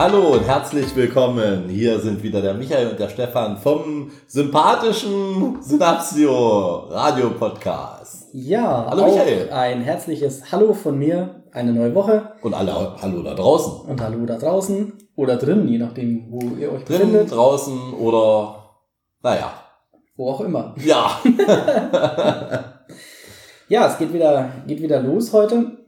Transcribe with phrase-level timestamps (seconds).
[0.00, 1.68] Hallo und herzlich willkommen.
[1.68, 8.30] Hier sind wieder der Michael und der Stefan vom sympathischen Synapsio Radio Podcast.
[8.32, 9.50] Ja, Hallo Michael.
[9.50, 12.72] ein herzliches Hallo von mir, eine neue Woche Und alle
[13.02, 13.90] Hallo da draußen.
[13.90, 18.70] und Hallo da draußen oder drin, je nachdem, wo ihr euch Drinnen, befindet, draußen oder
[19.22, 19.52] naja.
[20.16, 20.74] wo auch immer.
[20.82, 21.20] Ja.
[23.68, 25.79] Ja, es geht wieder, geht wieder los heute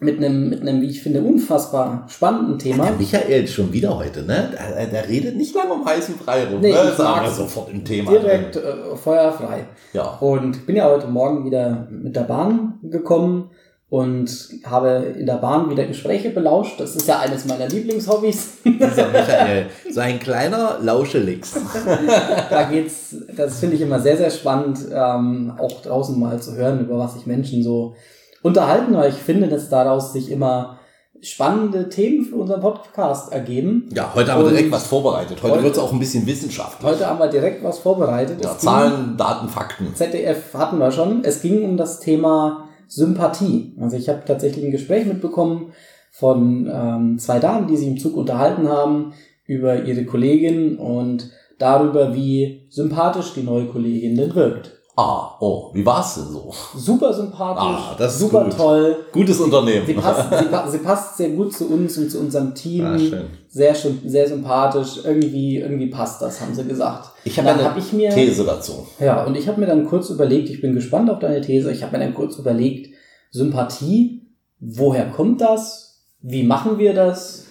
[0.00, 2.86] mit einem, mit einem, wie ich finde, unfassbar spannenden Thema.
[2.86, 4.50] Der Michael schon wieder heute, ne?
[4.52, 6.60] Der, der redet nicht lange um heißen Brei rum.
[6.60, 6.94] Nee, ne?
[6.96, 7.36] mag's.
[7.36, 8.10] sofort im Thema.
[8.10, 9.66] Direkt äh, feuerfrei.
[9.92, 10.16] Ja.
[10.20, 13.50] Und bin ja heute Morgen wieder mit der Bahn gekommen
[13.90, 16.80] und habe in der Bahn wieder Gespräche belauscht.
[16.80, 18.58] Das ist ja eines meiner Lieblingshobbys.
[18.64, 19.66] Dieser Michael.
[19.90, 21.60] So ein kleiner Lauschelix.
[22.50, 26.80] da geht's, das finde ich immer sehr, sehr spannend, ähm, auch draußen mal zu hören,
[26.80, 27.96] über was sich Menschen so
[28.42, 30.78] unterhalten, weil ich finde, dass daraus sich immer
[31.22, 33.88] spannende Themen für unseren Podcast ergeben.
[33.94, 35.42] Ja, heute haben wir Und direkt was vorbereitet.
[35.42, 36.90] Heute heute- wird es auch ein bisschen wissenschaftlich.
[36.90, 38.42] Heute haben wir direkt was vorbereitet.
[38.42, 39.94] Ja, Zahlen, Daten, Fakten.
[39.94, 41.22] ZDF hatten wir schon.
[41.24, 43.74] Es ging um das Thema Sympathie.
[43.80, 45.72] Also ich habe tatsächlich ein Gespräch mitbekommen
[46.10, 49.12] von ähm, zwei Damen, die sich im Zug unterhalten haben
[49.46, 54.79] über ihre Kollegin und darüber, wie sympathisch die neue Kollegin denn wirkt.
[54.96, 56.52] Ah, oh, wie war's denn so?
[56.76, 58.56] Super sympathisch, Ah, das ist super gut.
[58.56, 58.96] toll.
[59.12, 59.86] Gutes Unternehmen.
[59.86, 62.84] Sie passt, sie, sie passt sehr gut zu uns und zu unserem Team.
[62.84, 63.30] Ah, schön.
[63.48, 64.98] Sehr schön, sehr sympathisch.
[65.04, 67.10] Irgendwie, irgendwie passt das, haben sie gesagt.
[67.24, 68.86] Ich habe Dann eine hab ich mir These dazu.
[68.98, 71.82] ja, und ich habe mir dann kurz überlegt, ich bin gespannt auf deine These, ich
[71.82, 72.92] habe mir dann kurz überlegt,
[73.30, 74.26] Sympathie,
[74.58, 76.02] woher kommt das?
[76.20, 77.46] Wie machen wir das?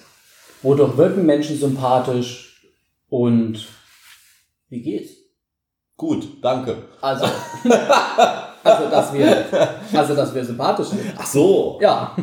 [0.62, 2.70] Wodurch wirken Menschen sympathisch?
[3.10, 3.66] Und
[4.70, 5.12] wie geht's?
[6.00, 6.78] Gut, danke.
[7.02, 7.26] Also,
[8.64, 9.46] also dass wir,
[9.94, 11.02] also dass wir sympathisch sind.
[11.18, 11.78] Ach so.
[11.82, 12.16] Ja,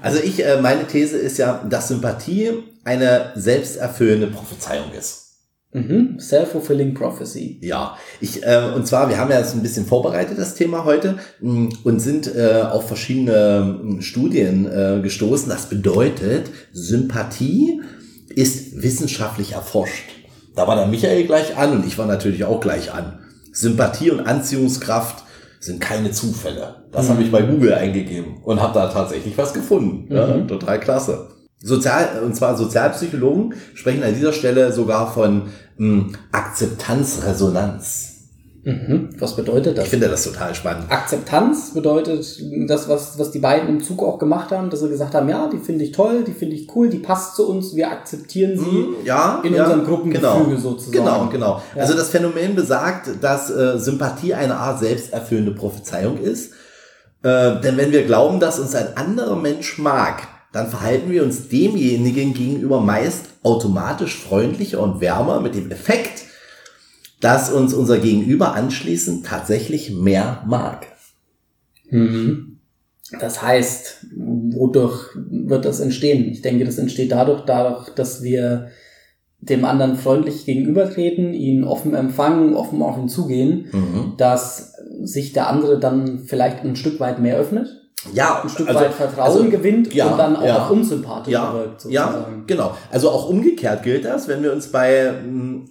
[0.00, 5.22] Also ich, äh, meine These ist ja, dass Sympathie eine selbsterfüllende Prophezeiung ist.
[5.72, 6.20] mhm.
[6.20, 7.58] self-fulfilling prophecy.
[7.60, 11.18] Ja, ich, äh, und zwar, wir haben ja das ein bisschen vorbereitet, das Thema heute,
[11.40, 15.48] mh, und sind äh, auf verschiedene mh, Studien äh, gestoßen.
[15.48, 17.82] Das bedeutet, Sympathie
[18.28, 20.04] ist wissenschaftlich erforscht.
[20.54, 23.18] Da war der Michael gleich an und ich war natürlich auch gleich an.
[23.54, 25.24] Sympathie und Anziehungskraft
[25.60, 26.84] sind keine Zufälle.
[26.92, 30.12] Das habe ich bei Google eingegeben und habe da tatsächlich was gefunden.
[30.12, 30.46] Ja, Mhm.
[30.48, 31.28] total klasse.
[31.62, 35.44] Sozial, und zwar Sozialpsychologen sprechen an dieser Stelle sogar von
[35.78, 38.13] mh, Akzeptanzresonanz.
[38.64, 39.10] Mhm.
[39.18, 39.84] Was bedeutet das?
[39.84, 40.90] Ich finde das total spannend.
[40.90, 45.14] Akzeptanz bedeutet das, was, was die beiden im Zug auch gemacht haben, dass sie gesagt
[45.14, 47.90] haben, ja, die finde ich toll, die finde ich cool, die passt zu uns, wir
[47.90, 48.64] akzeptieren sie.
[48.64, 50.56] Mhm, ja, in ja, unserem Gruppengefüge genau.
[50.56, 50.92] sozusagen.
[50.92, 51.62] Genau, genau.
[51.74, 51.82] Ja.
[51.82, 56.52] Also das Phänomen besagt, dass äh, Sympathie eine Art selbsterfüllende Prophezeiung ist.
[57.22, 61.48] Äh, denn wenn wir glauben, dass uns ein anderer Mensch mag, dann verhalten wir uns
[61.48, 66.23] demjenigen gegenüber meist automatisch freundlicher und wärmer mit dem Effekt,
[67.24, 70.86] dass uns unser Gegenüber anschließend tatsächlich mehr mag.
[71.90, 72.58] Mhm.
[73.20, 76.28] Das heißt, wodurch wird das entstehen?
[76.30, 78.68] Ich denke, das entsteht dadurch, dadurch, dass wir
[79.40, 84.14] dem anderen freundlich gegenübertreten, ihn offen empfangen, offen auf ihn zugehen, Mhm.
[84.18, 87.68] dass sich der andere dann vielleicht ein Stück weit mehr öffnet,
[88.12, 90.66] Ja, ein Stück also- weit Vertrauen also, gewinnt ja, und dann auch ja.
[90.68, 91.84] unsympathischer ja, wirkt.
[91.88, 92.46] ja, sozusagen.
[92.46, 92.74] genau.
[92.90, 95.66] Also auch umgekehrt gilt das, wenn wir uns bei, mh,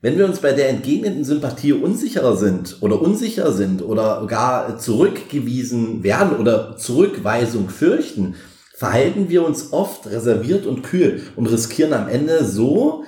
[0.00, 6.04] wenn wir uns bei der entgegnenden Sympathie unsicherer sind oder unsicher sind oder gar zurückgewiesen
[6.04, 8.36] werden oder Zurückweisung fürchten,
[8.76, 13.04] verhalten wir uns oft reserviert und kühl und riskieren am Ende so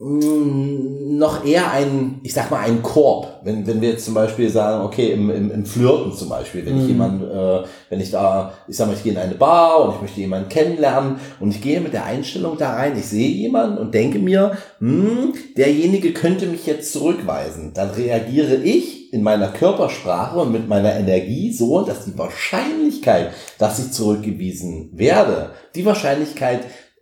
[0.00, 3.40] noch eher einen, ich sag mal, einen Korb.
[3.42, 6.76] Wenn, wenn wir jetzt zum Beispiel sagen, okay, im, im, im Flirten zum Beispiel, wenn
[6.76, 6.88] ich Mhm.
[6.88, 10.00] jemand, äh, wenn ich da, ich sag mal, ich gehe in eine Bar und ich
[10.00, 13.92] möchte jemanden kennenlernen und ich gehe mit der Einstellung da rein, ich sehe jemanden und
[13.92, 17.72] denke mir, hm, derjenige könnte mich jetzt zurückweisen.
[17.74, 23.80] Dann reagiere ich in meiner Körpersprache und mit meiner Energie so, dass die Wahrscheinlichkeit, dass
[23.80, 26.60] ich zurückgewiesen werde, die Wahrscheinlichkeit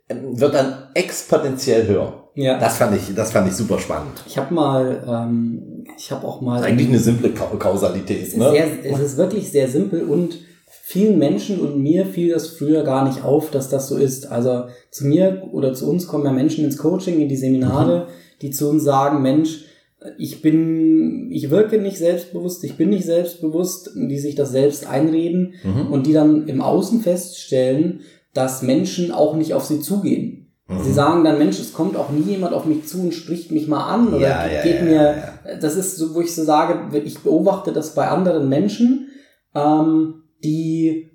[0.09, 2.23] ähm, wird dann exponentiell höher.
[2.37, 2.59] Ja.
[2.59, 4.23] Das fand ich, das fand ich super spannend.
[4.27, 8.51] Ich habe mal, ähm, ich habe auch mal Eigentlich eine simple Ka Kausalität, ne?
[8.51, 10.37] Sehr, es ist wirklich sehr simpel und
[10.83, 14.31] vielen Menschen und mir fiel das früher gar nicht auf, dass das so ist.
[14.31, 18.07] Also zu mir oder zu uns kommen ja Menschen ins Coaching, in die Seminare,
[18.43, 19.65] die zu uns sagen, Mensch,
[20.19, 25.55] ich bin, ich wirke nicht selbstbewusst, ich bin nicht selbstbewusst, die sich das selbst einreden
[25.63, 25.91] Mhm.
[25.91, 28.01] und die dann im Außen feststellen,
[28.35, 30.36] dass Menschen auch nicht auf sie zugehen.
[30.67, 30.83] Mhm.
[30.83, 33.67] Sie sagen dann, Mensch, es kommt auch nie jemand auf mich zu und spricht mich
[33.67, 35.23] mal an oder Ja, ja, geht ja, mir,
[35.61, 39.09] das ist so, wo ich so sage, ich beobachte das bei anderen Menschen,
[39.55, 41.11] ähm, die,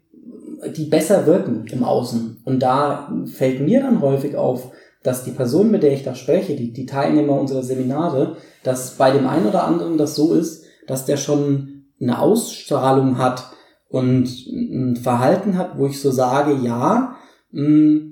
[0.77, 2.41] die besser wirken im Außen.
[2.45, 4.73] Und da fällt mir dann häufig auf,
[5.03, 9.11] dass die Person, mit der ich da spreche, die, die Teilnehmer unserer Seminare, dass bei
[9.11, 13.53] dem einen oder anderen das so ist, dass der schon eine Ausstrahlung hat
[13.89, 17.17] und ein Verhalten hat, wo ich so sage, ja,
[17.51, 18.12] mh,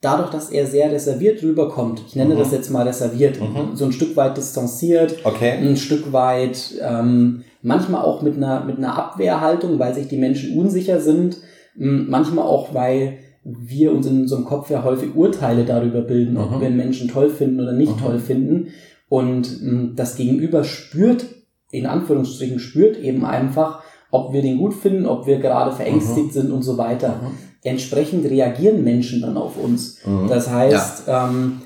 [0.00, 2.38] dadurch, dass er sehr reserviert rüberkommt, ich nenne Mhm.
[2.38, 3.74] das jetzt mal reserviert, Mhm.
[3.76, 5.50] so ein Stück weit distanziert, Okay.
[5.60, 10.56] ein Stück weit, ähm, manchmal auch mit einer, mit einer Abwehrhaltung, weil sich die Menschen
[10.58, 11.38] unsicher sind,
[11.76, 16.60] manchmal auch, weil wir uns in unserem Kopf ja häufig Urteile darüber bilden, ob Mhm.
[16.60, 18.00] wir einen Menschen toll finden oder nicht Mhm.
[18.00, 18.68] toll finden.
[19.08, 21.24] Und m, das Gegenüber spürt,
[21.70, 26.50] in Anführungsstrichen spürt eben einfach, ob wir den gut finden, ob wir gerade verängstigt sind
[26.50, 27.20] und so weiter.
[27.22, 27.38] Mhm.
[27.62, 29.98] Entsprechend reagieren Menschen dann auf uns.
[30.04, 30.28] Mhm.
[30.28, 31.60] Das heißt, ähm,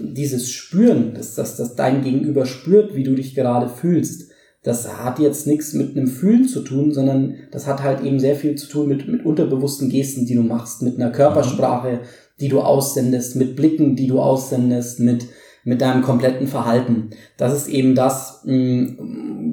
[0.00, 4.30] dieses Spüren, dass, dass, dass dein Gegenüber spürt, wie du dich gerade fühlst,
[4.64, 8.36] das hat jetzt nichts mit einem Fühlen zu tun, sondern das hat halt eben sehr
[8.36, 12.00] viel zu tun mit, mit unterbewussten Gesten, die du machst, mit einer Körpersprache,
[12.40, 15.26] die du aussendest, mit Blicken, die du aussendest, mit,
[15.64, 17.10] mit deinem kompletten Verhalten.
[17.36, 18.94] Das ist eben das, mh,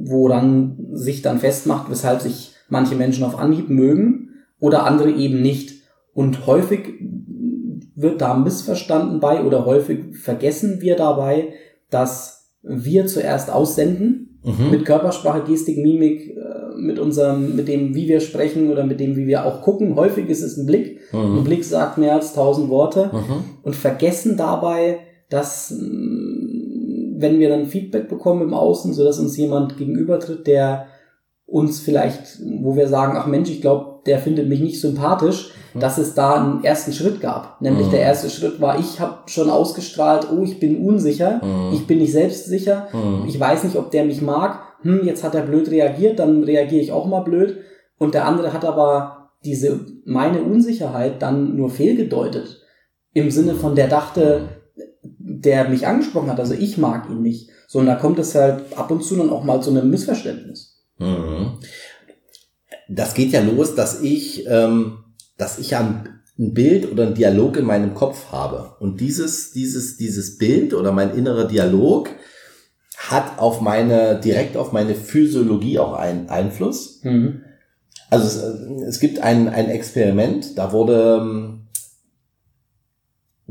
[0.05, 4.29] woran sich dann festmacht, weshalb sich manche Menschen auf Anhieb mögen
[4.59, 5.83] oder andere eben nicht.
[6.13, 6.93] Und häufig
[7.95, 11.49] wird da missverstanden bei oder häufig vergessen wir dabei,
[11.89, 14.71] dass wir zuerst aussenden Mhm.
[14.71, 19.17] mit Körpersprache, Gestik, Mimik, äh, mit unserem, mit dem, wie wir sprechen oder mit dem,
[19.17, 19.97] wie wir auch gucken.
[19.97, 20.97] Häufig ist es ein Blick.
[21.11, 21.43] Ein Mhm.
[21.43, 23.43] Blick sagt mehr als tausend Worte Mhm.
[23.63, 25.73] und vergessen dabei, dass
[27.21, 30.87] wenn wir dann Feedback bekommen im Außen, so dass uns jemand gegenübertritt, der
[31.45, 35.97] uns vielleicht, wo wir sagen, ach Mensch, ich glaube, der findet mich nicht sympathisch, dass
[35.97, 37.59] es da einen ersten Schritt gab.
[37.61, 37.91] Nämlich Mhm.
[37.91, 41.73] der erste Schritt war, ich habe schon ausgestrahlt, oh, ich bin unsicher, Mhm.
[41.73, 43.25] ich bin nicht selbstsicher, Mhm.
[43.27, 46.81] ich weiß nicht, ob der mich mag, hm, jetzt hat er blöd reagiert, dann reagiere
[46.81, 47.57] ich auch mal blöd.
[47.97, 52.61] Und der andere hat aber diese, meine Unsicherheit dann nur fehlgedeutet.
[53.13, 54.43] Im Sinne von, der dachte,
[55.01, 57.49] der mich angesprochen hat, also ich mag ihn nicht.
[57.67, 60.83] So, und da kommt es halt ab und zu dann auch mal zu einem Missverständnis.
[60.97, 61.59] Mhm.
[62.89, 65.03] Das geht ja los, dass ich, ähm,
[65.37, 68.75] dass ich ein ein Bild oder ein Dialog in meinem Kopf habe.
[68.79, 72.09] Und dieses, dieses, dieses Bild oder mein innerer Dialog
[72.97, 77.01] hat auf meine, direkt auf meine Physiologie auch einen Einfluss.
[77.03, 77.41] Mhm.
[78.09, 81.58] Also es, äh, es gibt ein, ein Experiment, da wurde, ähm,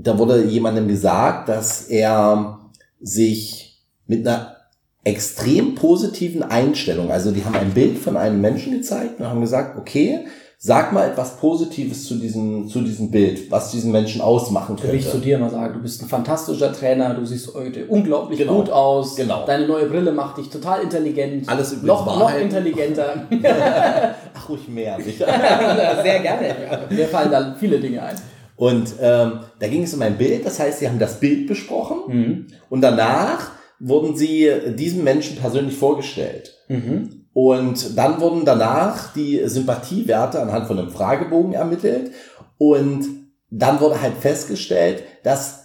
[0.02, 2.58] da wurde jemandem gesagt, dass er
[3.00, 4.56] sich mit einer
[5.04, 9.78] extrem positiven Einstellung, also die haben ein Bild von einem Menschen gezeigt und haben gesagt,
[9.78, 10.20] okay,
[10.60, 15.04] sag mal etwas Positives zu diesem, zu diesem Bild, was diesen Menschen ausmachen Würde ich
[15.04, 15.26] zu könnte.
[15.26, 18.56] dir mal sagen, du bist ein fantastischer Trainer, du siehst heute unglaublich Genau.
[18.56, 19.46] gut aus, Genau.
[19.46, 23.22] deine neue Brille macht dich total intelligent, Alles übrigens noch, noch intelligenter.
[24.34, 25.26] Ach, ruhig mehr, sicher.
[26.02, 26.54] Sehr gerne.
[26.90, 28.16] Mir fallen da viele Dinge ein.
[28.58, 31.99] Und ähm, da ging es um ein Bild, das heißt, sie haben das Bild besprochen
[32.08, 32.46] Mhm.
[32.69, 36.55] Und danach wurden sie diesem Menschen persönlich vorgestellt.
[36.69, 37.26] Mhm.
[37.32, 42.11] Und dann wurden danach die Sympathiewerte anhand von einem Fragebogen ermittelt.
[42.56, 43.06] Und
[43.50, 45.57] dann wurde halt festgestellt, dass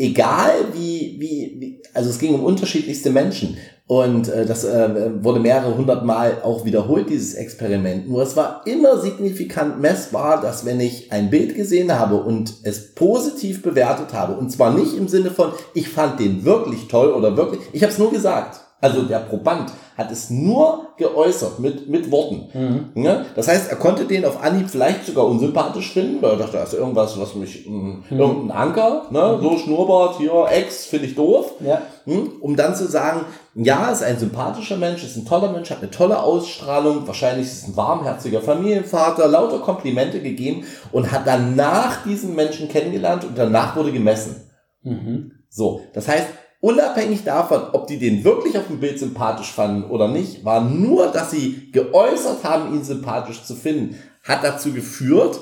[0.00, 3.56] egal wie, wie, wie also es ging um unterschiedlichste Menschen.
[3.86, 8.08] Und äh, das äh, wurde mehrere hundert Mal auch wiederholt, dieses Experiment.
[8.08, 12.94] Nur es war immer signifikant messbar, dass wenn ich ein Bild gesehen habe und es
[12.94, 17.36] positiv bewertet habe, und zwar nicht im Sinne von, ich fand den wirklich toll oder
[17.36, 18.60] wirklich, ich habe es nur gesagt.
[18.82, 22.48] Also der Proband hat es nur geäußert mit, mit Worten.
[22.54, 23.02] Mhm.
[23.02, 23.26] Ne?
[23.36, 26.72] Das heißt, er konnte den auf Anhieb vielleicht sogar unsympathisch finden, weil er dachte, ist
[26.72, 29.38] irgendwas, was mich, mh, irgendein Anker, ne?
[29.42, 31.52] so Schnurrbart, hier, Ex, finde ich doof.
[31.60, 31.82] Ja.
[32.06, 32.32] Hm?
[32.40, 35.90] Um dann zu sagen, ja, ist ein sympathischer Mensch, ist ein toller Mensch, hat eine
[35.90, 42.68] tolle Ausstrahlung, wahrscheinlich ist ein warmherziger Familienvater, lauter Komplimente gegeben und hat danach diesen Menschen
[42.68, 44.36] kennengelernt und danach wurde gemessen.
[44.82, 45.32] Mhm.
[45.50, 46.26] So, das heißt,
[46.60, 51.06] unabhängig davon, ob die den wirklich auf dem Bild sympathisch fanden oder nicht, war nur,
[51.08, 55.40] dass sie geäußert haben, ihn sympathisch zu finden, hat dazu geführt,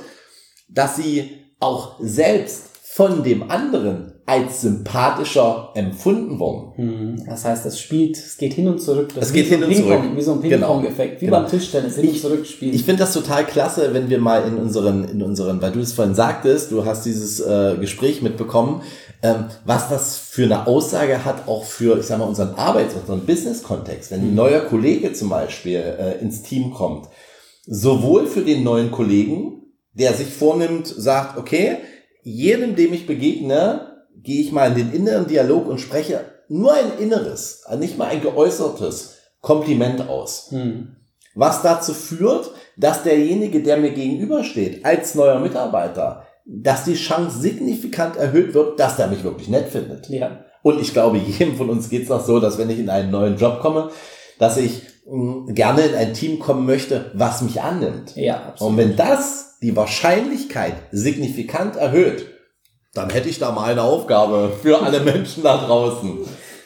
[0.69, 6.73] dass sie auch selbst von dem anderen als sympathischer empfunden wurden.
[7.17, 7.25] Mhm.
[7.27, 9.09] Das heißt, das spielt, es geht hin und zurück.
[9.15, 10.17] Das Es ist geht hin und Ping-Pong, zurück.
[10.17, 10.75] Wie so ein Genau.
[10.75, 11.41] Ping-Pong-Effekt, wie Genau.
[11.41, 12.75] beim Tischtennis, hin und Ich- zurück spielen.
[12.75, 15.93] Ich finde das total klasse, wenn wir mal in unseren, in unseren, weil du es
[15.93, 18.83] vorhin sagtest, du hast dieses äh, Gespräch mitbekommen,
[19.23, 23.01] ähm, was das für eine Aussage hat, auch für, ich sag mal, unseren Arbeits- und
[23.01, 24.11] unseren Business-Kontext.
[24.11, 27.09] Wenn ein neuer Kollege zum Beispiel äh, ins Team kommt,
[27.67, 31.79] sowohl für den neuen Kollegen, der sich vornimmt, sagt, okay,
[32.23, 36.99] jedem, dem ich begegne, gehe ich mal in den inneren Dialog und spreche nur ein
[36.99, 40.49] inneres, nicht mal ein geäußertes Kompliment aus.
[40.51, 40.97] Hm.
[41.35, 48.17] Was dazu führt, dass derjenige, der mir gegenübersteht, als neuer Mitarbeiter, dass die Chance signifikant
[48.17, 50.09] erhöht wird, dass der mich wirklich nett findet.
[50.09, 50.45] Ja.
[50.63, 53.11] Und ich glaube, jedem von uns geht es noch so, dass wenn ich in einen
[53.11, 53.91] neuen Job komme,
[54.39, 58.17] dass ich mh, gerne in ein Team kommen möchte, was mich annimmt.
[58.17, 58.73] Ja, absolut.
[58.73, 62.27] Und wenn das die Wahrscheinlichkeit signifikant erhöht,
[62.95, 66.19] dann hätte ich da mal eine Aufgabe für alle Menschen da draußen.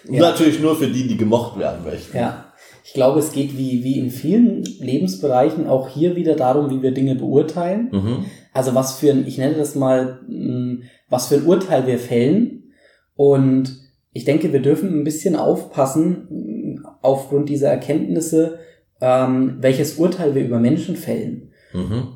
[0.08, 0.20] Ja.
[0.20, 2.16] Natürlich nur für die, die gemocht werden möchten.
[2.16, 2.52] Ja.
[2.84, 6.92] Ich glaube, es geht wie, wie in vielen Lebensbereichen auch hier wieder darum, wie wir
[6.92, 7.88] Dinge beurteilen.
[7.92, 8.24] Mhm.
[8.52, 12.72] Also was für ein, ich nenne das mal, mh, was für ein Urteil wir fällen.
[13.16, 13.78] Und
[14.12, 18.58] ich denke, wir dürfen ein bisschen aufpassen, mh, aufgrund dieser Erkenntnisse,
[19.00, 21.50] ähm, welches Urteil wir über Menschen fällen.
[21.72, 22.08] Mhm.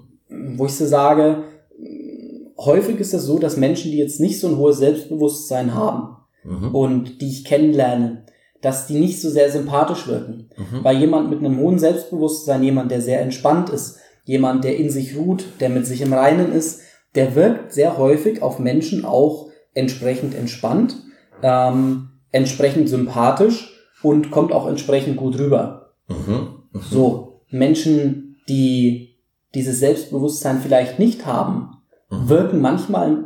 [0.56, 1.44] Wo ich so sage,
[1.78, 6.16] mh, häufig ist es so, dass Menschen, die jetzt nicht so ein hohes Selbstbewusstsein haben
[6.48, 6.74] Mhm.
[6.74, 8.22] und die ich kennenlerne,
[8.62, 10.48] dass die nicht so sehr sympathisch wirken.
[10.56, 10.84] Mhm.
[10.84, 15.16] Weil jemand mit einem hohen Selbstbewusstsein, jemand, der sehr entspannt ist, jemand, der in sich
[15.16, 16.82] ruht, der mit sich im Reinen ist,
[17.14, 20.96] der wirkt sehr häufig auf Menschen auch entsprechend entspannt,
[21.42, 25.94] ähm, entsprechend sympathisch und kommt auch entsprechend gut rüber.
[26.08, 26.48] Mhm.
[26.72, 26.80] Mhm.
[26.90, 29.16] So, Menschen, die
[29.54, 31.70] dieses Selbstbewusstsein vielleicht nicht haben,
[32.10, 32.28] Mhm.
[32.28, 33.24] wirken manchmal,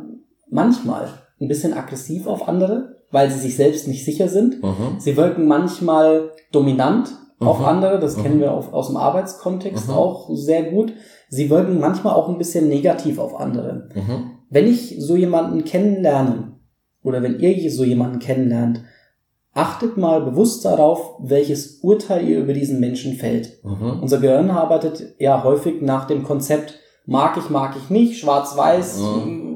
[0.49, 4.63] manchmal ein bisschen aggressiv auf andere, weil sie sich selbst nicht sicher sind.
[4.63, 4.99] Mhm.
[4.99, 7.09] Sie wirken manchmal dominant
[7.41, 7.65] auf Mhm.
[7.65, 8.23] andere, das Mhm.
[8.23, 9.93] kennen wir auf, aus dem Arbeitskontext Mhm.
[9.93, 10.93] auch sehr gut.
[11.29, 13.89] Sie wirken manchmal auch ein bisschen negativ auf andere.
[13.95, 14.31] Mhm.
[14.49, 16.53] Wenn ich so jemanden kennenlerne
[17.03, 18.81] oder wenn ihr so jemanden kennenlernt,
[19.53, 23.63] achtet mal bewusst darauf, welches Urteil ihr über diesen Menschen fällt.
[23.63, 23.99] Mhm.
[24.01, 28.97] Unser Gehirn arbeitet ja häufig nach dem Konzept mag ich, mag ich nicht, schwarz-weiß,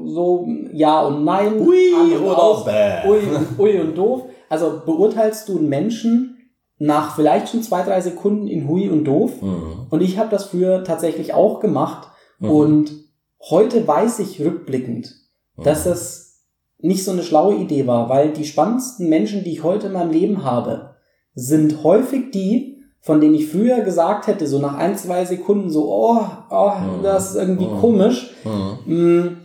[0.06, 1.66] so ja und nein, Mhm.
[1.68, 3.08] Ui oder aus, bäh.
[3.08, 3.18] ui,
[3.58, 4.22] ui und doof.
[4.48, 6.35] Also beurteilst du einen Menschen
[6.78, 9.40] nach vielleicht schon zwei, drei Sekunden in hui und doof.
[9.40, 9.86] Mhm.
[9.90, 12.08] Und ich habe das früher tatsächlich auch gemacht.
[12.38, 12.50] Mhm.
[12.50, 12.90] Und
[13.48, 15.14] heute weiß ich rückblickend,
[15.62, 16.42] dass das
[16.78, 20.10] nicht so eine schlaue Idee war, weil die spannendsten Menschen, die ich heute in meinem
[20.10, 20.96] Leben habe,
[21.34, 25.90] sind häufig die, von denen ich früher gesagt hätte, so nach ein, zwei Sekunden so,
[25.90, 27.02] oh, oh Mhm.
[27.02, 27.80] das ist irgendwie Mhm.
[27.80, 28.34] komisch.
[28.44, 28.94] Mhm.
[28.94, 29.36] Mm,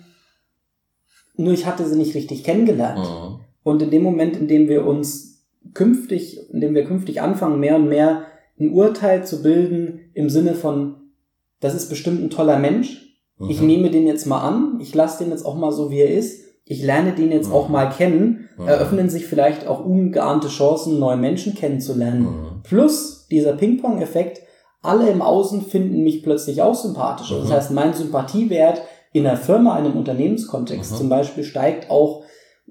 [1.37, 2.99] Nur ich hatte sie nicht richtig kennengelernt.
[2.99, 3.39] Mhm.
[3.63, 5.30] Und in dem Moment, in dem wir uns
[5.73, 8.23] künftig, in dem wir künftig anfangen, mehr und mehr
[8.59, 10.95] ein Urteil zu bilden im Sinne von,
[11.59, 13.07] das ist bestimmt ein toller Mensch,
[13.47, 13.67] ich Mhm.
[13.67, 16.43] nehme den jetzt mal an, ich lasse den jetzt auch mal so, wie er ist,
[16.65, 17.53] ich lerne den jetzt Mhm.
[17.55, 18.67] auch mal kennen, Mhm.
[18.67, 22.21] eröffnen sich vielleicht auch ungeahnte Chancen, neue Menschen kennenzulernen.
[22.23, 22.61] Mhm.
[22.63, 24.41] Plus dieser Ping-Pong-Effekt,
[24.83, 27.39] alle im Außen finden mich plötzlich auch sympathischer.
[27.39, 27.53] Das Mhm.
[27.53, 28.81] heißt, mein Sympathiewert
[29.13, 30.95] in einer Firma, in einem Unternehmenskontext Mhm.
[30.97, 32.23] zum Beispiel, steigt auch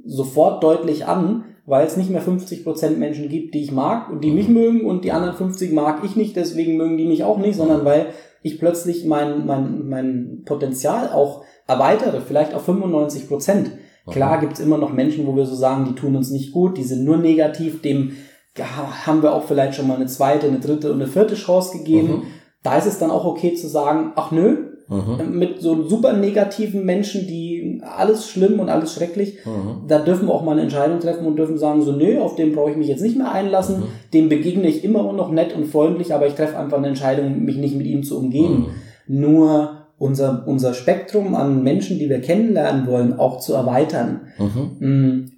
[0.04, 4.32] sofort deutlich an, weil es nicht mehr 50% Menschen gibt, die ich mag und die
[4.32, 7.56] mich mögen und die anderen 50 mag ich nicht, deswegen mögen die mich auch nicht,
[7.56, 8.06] sondern weil
[8.42, 13.66] ich plötzlich mein, mein, mein Potenzial auch erweitere, vielleicht auf 95%.
[14.10, 16.82] Klar gibt's immer noch Menschen, wo wir so sagen, die tun uns nicht gut, die
[16.82, 18.12] sind nur negativ, dem
[18.58, 22.08] haben wir auch vielleicht schon mal eine zweite, eine dritte und eine vierte Chance gegeben.
[22.08, 22.22] Mhm.
[22.62, 25.38] Da ist es dann auch okay zu sagen, ach nö, Mhm.
[25.38, 29.86] mit so super negativen Menschen, die alles schlimm und alles schrecklich, Mhm.
[29.86, 32.52] da dürfen wir auch mal eine Entscheidung treffen und dürfen sagen, so nö, auf den
[32.52, 33.84] brauche ich mich jetzt nicht mehr einlassen, Mhm.
[34.12, 37.56] dem begegne ich immer noch nett und freundlich, aber ich treffe einfach eine Entscheidung, mich
[37.56, 38.66] nicht mit ihm zu umgeben.
[39.06, 39.20] Mhm.
[39.20, 44.22] Nur unser, unser Spektrum an Menschen, die wir kennenlernen wollen, auch zu erweitern.
[44.38, 44.86] Mhm.
[44.88, 45.30] Mm,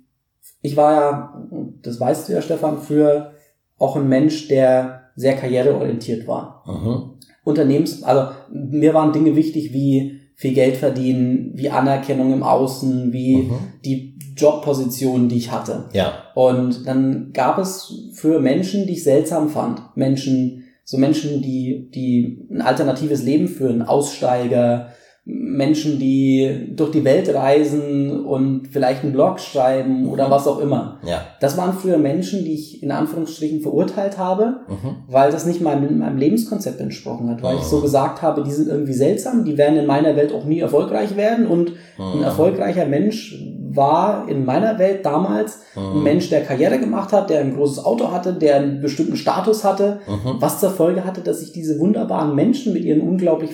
[0.62, 1.42] Ich war ja,
[1.82, 3.32] das weißt du ja, Stefan, früher
[3.78, 6.62] auch ein Mensch, der sehr karriereorientiert war.
[6.66, 7.12] Mhm.
[7.45, 13.37] Unternehmens, also mir waren Dinge wichtig wie viel Geld verdienen, wie Anerkennung im Außen, wie
[13.37, 13.51] Mhm.
[13.85, 15.85] die Jobposition, die ich hatte.
[15.93, 16.15] Ja.
[16.35, 22.47] Und dann gab es für Menschen, die ich seltsam fand, Menschen, so Menschen, die, die
[22.51, 24.89] ein alternatives Leben führen, Aussteiger,
[25.25, 30.99] Menschen, die durch die Welt reisen und vielleicht einen Blog schreiben oder was auch immer.
[31.05, 31.21] Ja.
[31.41, 34.97] Das waren früher Menschen, die ich in Anführungsstrichen verurteilt habe, Mhm.
[35.07, 38.67] weil das nicht meinem, meinem Lebenskonzept entsprochen hat, weil ich so gesagt habe, die sind
[38.69, 42.25] irgendwie seltsam, die werden in meiner Welt auch nie erfolgreich werden und ein Mhm.
[42.25, 43.41] erfolgreicher Mensch
[43.75, 46.02] war in meiner Welt damals ein Mhm.
[46.02, 50.00] Mensch, der Karriere gemacht hat, der ein großes Auto hatte, der einen bestimmten Status hatte,
[50.09, 50.41] Mhm.
[50.41, 53.50] was zur Folge hatte, dass ich diese wunderbaren Menschen mit ihren unglaublich,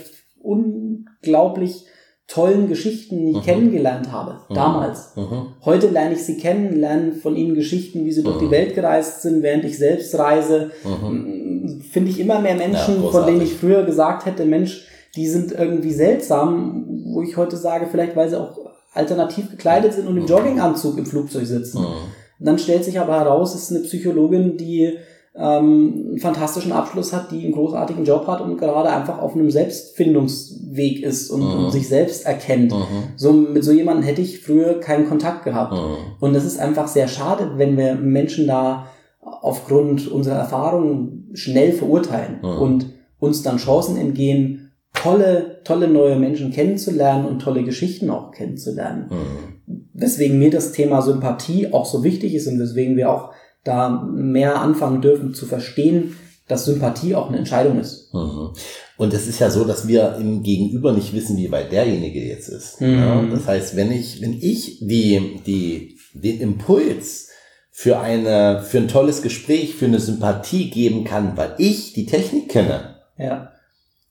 [1.22, 1.84] unglaublich
[2.26, 3.40] tollen Geschichten Mhm.
[3.42, 4.54] kennengelernt habe, Mhm.
[4.54, 5.16] damals.
[5.16, 5.54] Mhm.
[5.64, 8.40] Heute lerne ich sie kennen, lerne von ihnen Geschichten, wie sie durch Mhm.
[8.46, 10.70] die Welt gereist sind, während ich selbst reise.
[10.84, 11.80] Mhm.
[11.90, 13.10] Finde ich immer mehr Ja, Menschen, großartig.
[13.12, 17.87] von denen ich früher gesagt hätte, Mensch, die sind irgendwie seltsam, wo ich heute sage,
[17.90, 18.58] vielleicht weil sie auch
[18.92, 20.28] alternativ gekleidet sind und im Mhm.
[20.28, 21.80] Jogginganzug im Flugzeug sitzen.
[21.80, 22.44] Mhm.
[22.44, 24.98] Dann stellt sich aber heraus, es ist eine Psychologin, die
[25.40, 29.50] ähm, einen fantastischen Abschluss hat, die einen großartigen Job hat und gerade einfach auf einem
[29.50, 31.64] Selbstfindungsweg ist und, Mhm.
[31.66, 32.73] und sich selbst erkennt.
[32.73, 32.85] Mhm.
[33.16, 35.73] So, mit so jemandem hätte ich früher keinen Kontakt gehabt.
[35.73, 35.97] Mhm.
[36.21, 38.87] Und das ist einfach sehr schade, wenn wir Menschen da
[39.21, 42.59] aufgrund unserer Erfahrungen schnell verurteilen Mhm.
[42.59, 42.87] und
[43.21, 49.11] uns dann Chancen entgehen, tolle, tolle neue Menschen kennenzulernen und tolle Geschichten auch kennenzulernen.
[49.11, 49.83] Mhm.
[49.92, 53.30] Weswegen mir das Thema Sympathie auch so wichtig ist und weswegen wir auch
[53.68, 56.16] da mehr anfangen dürfen zu verstehen,
[56.48, 58.12] dass Sympathie auch eine Entscheidung ist.
[58.14, 58.50] Mhm.
[58.96, 62.48] Und es ist ja so, dass wir im Gegenüber nicht wissen, wie weit derjenige jetzt
[62.48, 62.80] ist.
[62.80, 62.98] Mhm.
[62.98, 67.28] Ja, das heißt, wenn ich, wenn ich die, die, den Impuls
[67.70, 72.48] für eine, für ein tolles Gespräch, für eine Sympathie geben kann, weil ich die Technik
[72.48, 73.52] kenne, Ja.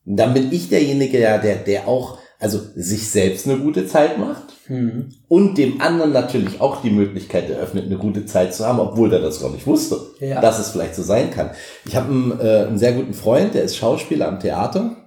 [0.05, 4.43] dann bin ich derjenige, ja, der, der auch, also sich selbst eine gute Zeit macht
[4.69, 5.09] Mhm.
[5.29, 9.19] und dem anderen natürlich auch die Möglichkeit eröffnet, eine gute Zeit zu haben, obwohl der
[9.21, 10.41] das gar nicht wusste, Ja.
[10.41, 11.51] dass es vielleicht so sein kann.
[11.85, 14.97] Ich habe einen, äh, einen sehr guten Freund, der ist Schauspieler am Theater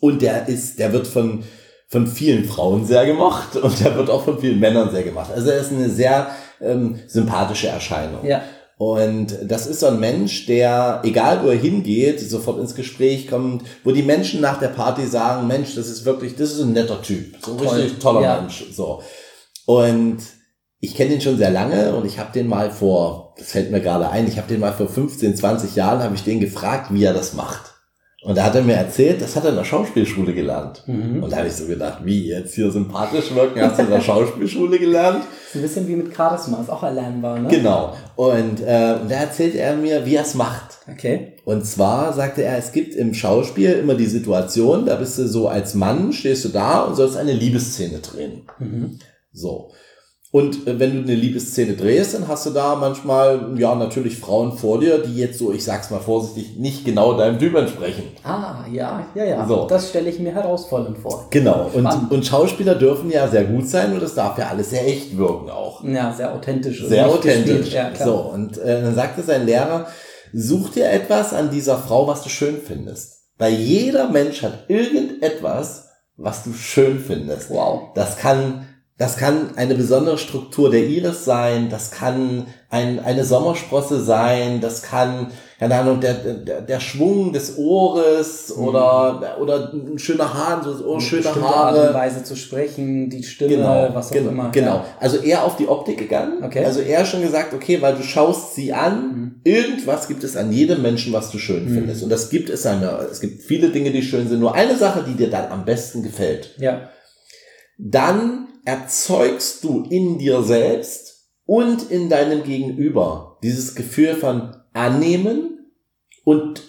[0.00, 1.44] und der ist, der wird von
[1.88, 5.30] von vielen Frauen sehr gemocht und der wird auch von vielen Männern sehr gemacht.
[5.34, 6.28] Also er ist eine sehr
[6.62, 8.24] ähm, sympathische Erscheinung.
[8.24, 8.40] Ja.
[8.82, 13.62] Und das ist so ein Mensch, der, egal wo er hingeht, sofort ins Gespräch kommt,
[13.84, 17.00] wo die Menschen nach der Party sagen, Mensch, das ist wirklich, das ist ein netter
[17.00, 17.68] Typ, so ein Toll.
[17.68, 18.40] richtig toller Ja.
[18.40, 18.64] Mensch.
[18.72, 19.00] So.
[19.66, 20.18] Und
[20.80, 23.80] ich kenne ihn schon sehr lange und ich habe den mal vor, das fällt mir
[23.80, 27.04] gerade ein, ich habe den mal vor 15, 20 Jahren, habe ich den gefragt, wie
[27.04, 27.71] er das macht.
[28.24, 30.84] Und da hat er mir erzählt, das hat er in der Schauspielschule gelernt.
[30.86, 31.24] Mhm.
[31.24, 34.00] Und da habe ich so gedacht, wie jetzt hier sympathisch wirken, hast du in der
[34.02, 35.24] Schauspielschule gelernt?
[35.48, 37.48] Ist ein bisschen wie mit Charisma, ist auch erlernbar, ne?
[37.48, 37.96] Genau.
[38.14, 40.78] Und, äh, und da erzählt er mir, wie er es macht.
[40.88, 41.32] Okay.
[41.44, 45.48] Und zwar sagte er, es gibt im Schauspiel immer die Situation, da bist du so
[45.48, 48.42] als Mann, stehst du da und sollst eine Liebesszene drehen.
[48.60, 48.98] Mhm.
[49.32, 49.72] So.
[50.32, 54.56] Und äh, wenn du eine Liebesszene drehst, dann hast du da manchmal, ja, natürlich Frauen
[54.56, 58.04] vor dir, die jetzt so, ich sag's mal vorsichtig, nicht genau deinem Typ entsprechen.
[58.24, 59.46] Ah, ja, ja, ja.
[59.46, 59.66] So.
[59.66, 61.26] Das stelle ich mir herausfordernd vor.
[61.28, 61.70] Genau.
[61.74, 62.10] Und, Spannend.
[62.12, 65.50] und Schauspieler dürfen ja sehr gut sein und das darf ja alles sehr echt wirken
[65.50, 65.84] auch.
[65.84, 66.82] Ja, sehr authentisch.
[66.82, 67.74] Sehr authentisch.
[67.74, 69.86] Ja, so, und äh, dann sagte sein Lehrer,
[70.32, 73.26] such dir etwas an dieser Frau, was du schön findest.
[73.36, 77.50] Weil jeder Mensch hat irgendetwas, was du schön findest.
[77.50, 77.90] Wow.
[77.94, 78.66] Das kann,
[78.98, 84.82] das kann eine besondere Struktur der Iris sein, das kann ein, eine Sommersprosse sein, das
[84.82, 85.28] kann,
[85.58, 90.92] keine Ahnung, der, der, der Schwung des Ohres oder, oder ein schöner Haar, so oh,
[90.92, 91.94] Eine schöne bestimmte Art und Haare.
[91.94, 94.50] Weise zu sprechen, die Stimme, Genau, was auch genau, immer.
[94.52, 94.84] genau.
[95.00, 96.44] Also eher auf die Optik gegangen.
[96.44, 96.64] Okay.
[96.64, 99.40] Also eher schon gesagt, okay, weil du schaust sie an, Mhm.
[99.42, 101.74] irgendwas gibt es an jedem Menschen, was du schön Mhm.
[101.74, 102.02] findest.
[102.04, 104.38] Und das gibt es eine, es gibt viele Dinge, die schön sind.
[104.38, 106.54] Nur eine Sache, die dir dann am besten gefällt.
[106.58, 106.90] Ja.
[107.78, 115.52] Dann erzeugst du in dir selbst und in deinem Gegenüber dieses Gefühl von annehmen
[116.24, 116.62] und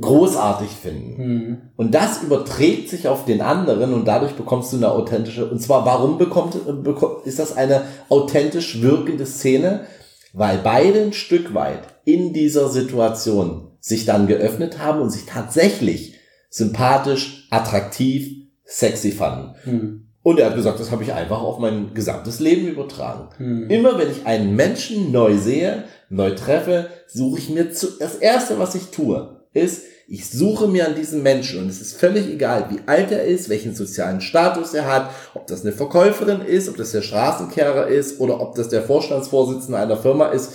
[0.00, 1.22] großartig finden.
[1.22, 1.58] Mhm.
[1.76, 5.84] Und das überträgt sich auf den anderen und dadurch bekommst du eine authentische, und zwar
[5.84, 6.56] warum bekommt,
[7.24, 9.86] ist das eine authentisch wirkende Szene?
[10.32, 16.14] Weil beide ein Stück weit in dieser Situation sich dann geöffnet haben und sich tatsächlich
[16.48, 19.54] sympathisch, attraktiv, sexy fanden.
[19.64, 20.11] Mhm.
[20.22, 23.28] Und er hat gesagt, das habe ich einfach auf mein gesamtes Leben übertragen.
[23.38, 23.70] Mhm.
[23.70, 28.58] Immer wenn ich einen Menschen neu sehe, neu treffe, suche ich mir zu, das erste,
[28.58, 32.66] was ich tue, ist, ich suche mir an diesen Menschen und es ist völlig egal,
[32.70, 36.76] wie alt er ist, welchen sozialen Status er hat, ob das eine Verkäuferin ist, ob
[36.76, 40.52] das der Straßenkehrer ist oder ob das der Vorstandsvorsitzende einer Firma ist,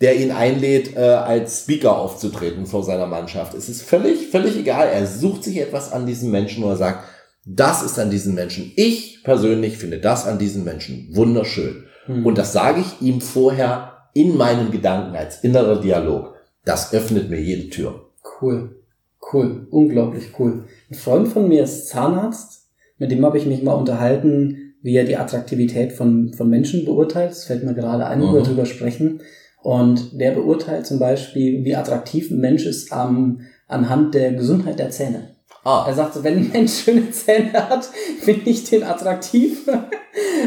[0.00, 3.54] der ihn einlädt, äh, als Speaker aufzutreten vor seiner Mannschaft.
[3.54, 4.88] Es ist völlig, völlig egal.
[4.88, 7.04] Er sucht sich etwas an diesem Menschen, wo er sagt,
[7.50, 8.72] das ist an diesem Menschen.
[8.76, 11.84] Ich persönlich finde das an diesem Menschen wunderschön.
[12.06, 12.26] Mhm.
[12.26, 16.34] Und das sage ich ihm vorher in meinen Gedanken als innerer Dialog.
[16.64, 18.10] Das öffnet mir jede Tür.
[18.40, 18.76] Cool.
[19.32, 19.66] Cool.
[19.70, 20.64] Unglaublich cool.
[20.90, 22.66] Ein Freund von mir ist Zahnarzt.
[22.98, 27.30] Mit dem habe ich mich mal unterhalten, wie er die Attraktivität von, von Menschen beurteilt.
[27.30, 28.44] Das fällt mir gerade ein, wo wir Mhm.
[28.44, 29.20] drüber sprechen.
[29.62, 34.90] Und der beurteilt zum Beispiel, wie attraktiv ein Mensch ist am, anhand der Gesundheit der
[34.90, 35.30] Zähne.
[35.68, 37.84] Ah, Er sagt so, wenn ein Mensch schöne Zähne hat,
[38.20, 39.68] finde ich den attraktiv.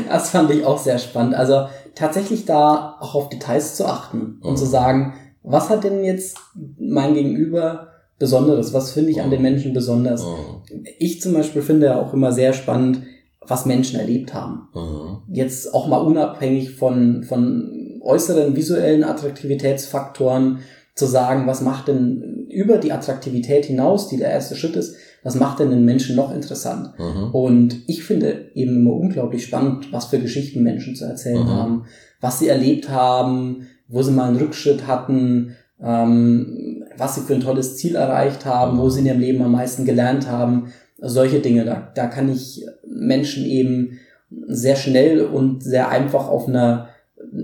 [0.10, 1.34] Das fand ich auch sehr spannend.
[1.36, 4.58] Also tatsächlich da auch auf Details zu achten und Mhm.
[4.58, 6.38] zu sagen, was hat denn jetzt
[6.78, 7.88] mein Gegenüber
[8.20, 8.74] Besonderes?
[8.74, 9.32] Was finde ich an Mhm.
[9.32, 10.24] den Menschen besonders?
[10.26, 10.84] Mhm.
[11.00, 13.04] Ich zum Beispiel finde auch immer sehr spannend,
[13.42, 14.68] was Menschen erlebt haben.
[14.74, 15.34] Mhm.
[15.34, 20.60] Jetzt auch mal unabhängig von, von äußeren visuellen Attraktivitätsfaktoren
[20.96, 25.36] zu sagen, was macht denn über die Attraktivität hinaus, die der erste Schritt ist, was
[25.36, 26.92] macht denn den Menschen noch interessant?
[26.98, 27.30] Mhm.
[27.32, 31.50] Und ich finde eben immer unglaublich spannend, was für Geschichten Menschen zu erzählen Mhm.
[31.50, 31.86] haben,
[32.20, 37.42] was sie erlebt haben, wo sie mal einen Rückschritt hatten, ähm, was sie für ein
[37.42, 40.72] tolles Ziel erreicht haben, wo sie in ihrem Leben am meisten gelernt haben.
[41.00, 44.00] Solche Dinge, da, da kann ich Menschen eben
[44.48, 46.90] sehr schnell und sehr einfach auf einer,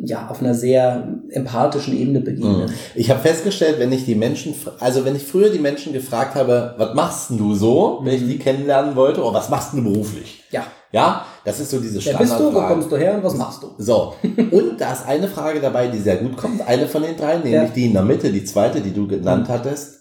[0.04, 2.72] ja, auf einer sehr empathischen Ebene begegnen.
[2.96, 6.76] Ich habe festgestellt, wenn ich die Menschen, also wenn ich früher die Menschen gefragt habe,
[6.78, 8.28] was machst du so, wenn ich Mhm.
[8.30, 10.44] die kennenlernen wollte, oder was machst du beruflich?
[10.52, 13.36] Ja, Ja, das ist so diese wer bist du, wo kommst du her und was
[13.36, 13.72] machst du?
[13.78, 17.34] So, und da ist eine Frage dabei, die sehr gut kommt, eine von den drei,
[17.36, 17.66] nämlich Ja.
[17.68, 19.96] die in der Mitte, die zweite, die du genannt hattest.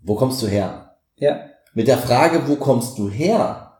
[0.00, 0.96] Wo kommst du her?
[1.16, 1.40] Ja,
[1.74, 3.72] Mit der Frage, wo kommst du her,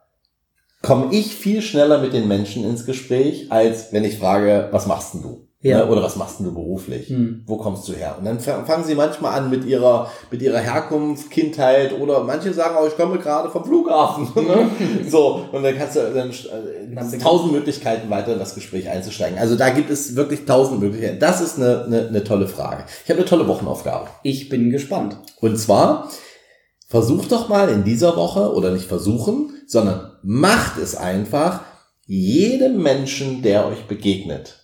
[0.83, 5.15] komme ich viel schneller mit den Menschen ins Gespräch, als wenn ich frage, was machst
[5.15, 5.47] denn du?
[5.63, 5.79] Ja.
[5.79, 5.87] Ne?
[5.87, 7.09] Oder was machst du beruflich?
[7.09, 7.45] Hm.
[7.47, 8.17] Wo kommst du her?
[8.19, 12.77] Und dann fangen sie manchmal an mit ihrer, mit ihrer Herkunft, Kindheit oder manche sagen
[12.77, 14.29] auch, ich komme gerade vom Flughafen.
[14.35, 14.71] ne?
[15.09, 19.39] so, und dann kannst du, dann, äh, Dann tausend Möglichkeiten weiter in das Gespräch einzusteigen.
[19.39, 21.21] Also da gibt es wirklich tausend Möglichkeiten.
[21.21, 22.85] Das ist eine, eine, eine tolle Frage.
[23.05, 24.09] Ich habe eine tolle Wochenaufgabe.
[24.25, 25.17] ich bin gespannt.
[25.41, 26.09] Und zwar,
[26.89, 31.61] versucht doch mal in dieser Woche, oder nicht versuchen, sondern macht es einfach,
[32.07, 34.62] jedem Menschen, der euch begegnet,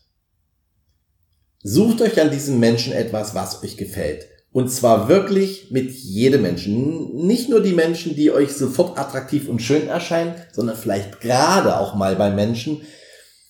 [1.62, 4.26] sucht euch an diesem Menschen etwas, was euch gefällt.
[4.52, 7.14] Und zwar wirklich mit jedem Menschen.
[7.26, 11.94] Nicht nur die Menschen, die euch sofort attraktiv und schön erscheinen, sondern vielleicht gerade auch
[11.94, 12.80] mal bei Menschen,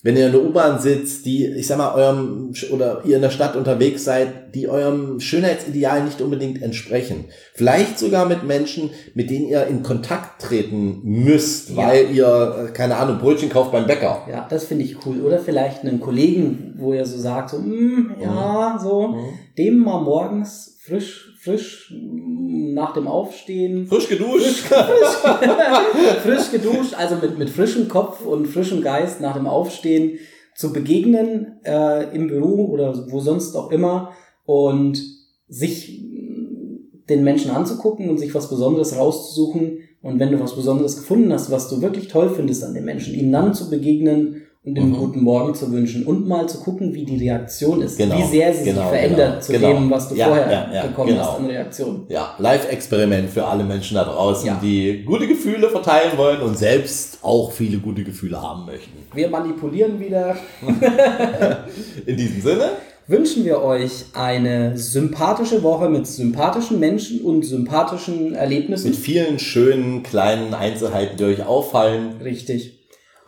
[0.09, 3.29] wenn ihr in der U-Bahn sitzt, die, ich sag mal, eurem, oder ihr in der
[3.29, 7.27] Stadt unterwegs seid, die eurem Schönheitsideal nicht unbedingt entsprechen.
[7.53, 11.89] Vielleicht sogar mit Menschen, mit denen ihr in Kontakt treten müsst, Ja.
[11.89, 14.23] weil ihr, äh, keine Ahnung, Brötchen kauft beim Bäcker.
[14.31, 15.21] Ja, das finde ich cool.
[15.21, 19.15] Oder vielleicht einen Kollegen, wo er so sagt, so, mm, ja, so,
[19.59, 24.65] dem mal morgens frisch, frisch mm, nach dem Aufstehen, Frisch geduscht.
[26.23, 30.19] frisch geduscht, also mit, mit frischem Kopf und frischem Geist nach dem Aufstehen
[30.55, 34.13] zu begegnen äh, im Büro oder wo sonst auch immer
[34.45, 35.03] und
[35.49, 39.81] sich mm, den Menschen anzugucken und sich was Besonderes rauszusuchen.
[40.01, 43.15] Und wenn du was Besonderes gefunden hast, was du wirklich toll findest an den Menschen,
[43.15, 44.43] ihnen dann zu begegnen
[44.75, 44.97] den Mhm.
[44.97, 48.53] guten Morgen zu wünschen und mal zu gucken, wie die Reaktion ist, Genau, wie sehr
[48.55, 49.73] sie genau, sich verändert genau, zu genau.
[49.75, 51.23] dem, was du Ja, vorher ja, ja, bekommen genau.
[51.23, 52.07] hast an Reaktion.
[52.09, 57.53] Ja, Live-Experiment für alle Menschen da draußen, die gute Gefühle verteilen wollen und selbst auch
[57.53, 58.93] viele gute Gefühle haben möchten.
[59.15, 60.37] Wir manipulieren wieder.
[62.07, 62.71] In diesem Sinne,
[63.07, 68.91] wünschen wir euch eine sympathische Woche mit sympathischen Menschen und sympathischen Erlebnissen.
[68.91, 72.17] mit vielen schönen kleinen Einzelheiten, die euch auffallen.
[72.23, 72.78] Richtig.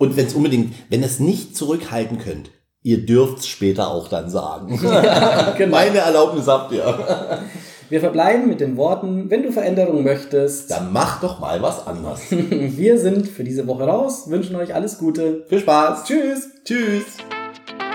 [0.01, 2.51] Und wenn es unbedingt, wenn ihr es nicht zurückhalten könnt,
[2.83, 4.81] ihr dürft es später auch dann sagen.
[5.59, 5.77] genau.
[5.77, 7.43] Meine Erlaubnis habt ihr.
[7.91, 12.23] Wir verbleiben mit den Worten, wenn du Veränderungen möchtest, Dann macht doch mal was anders.
[12.31, 15.45] wir sind für diese Woche raus, wünschen euch alles Gute.
[15.51, 16.05] Viel Spaß.
[16.05, 16.49] Tschüss.
[16.65, 17.05] Tschüss.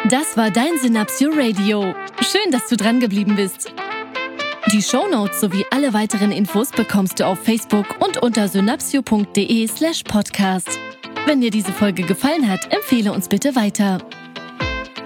[0.07, 1.95] Das war dein Synapsio Radio.
[2.21, 3.71] Schön, dass du dran geblieben bist.
[4.71, 10.77] Die Shownotes sowie alle weiteren Infos bekommst du auf Facebook und unter synapsio.de slash podcast.
[11.25, 13.97] Wenn dir diese Folge gefallen hat, empfehle uns bitte weiter.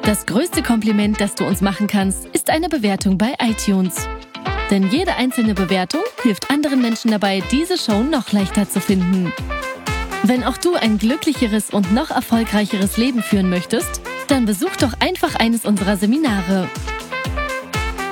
[0.03, 4.05] Das größte Kompliment, das du uns machen kannst, ist eine Bewertung bei iTunes.
[4.69, 9.31] Denn jede einzelne Bewertung hilft anderen Menschen dabei, diese Show noch leichter zu finden.
[10.23, 15.35] Wenn auch du ein glücklicheres und noch erfolgreicheres Leben führen möchtest, dann besuch doch einfach
[15.35, 16.67] eines unserer Seminare.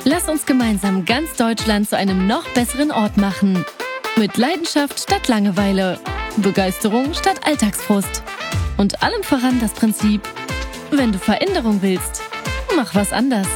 [0.05, 3.65] Lass uns gemeinsam ganz Deutschland zu einem noch besseren Ort machen.
[4.17, 5.99] Mit Leidenschaft statt Langeweile,
[6.37, 8.23] Begeisterung statt Alltagsfrust
[8.77, 10.21] und allem voran das Prinzip,
[10.89, 12.23] wenn du Veränderung willst,
[12.75, 13.47] mach was anders.